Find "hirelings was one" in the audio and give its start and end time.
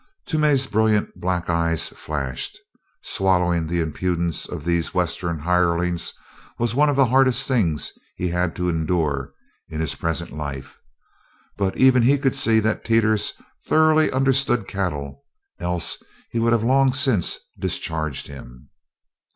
5.37-6.89